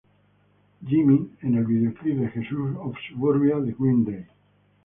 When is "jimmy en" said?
0.83-1.53